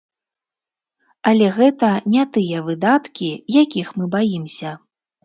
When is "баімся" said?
4.17-4.73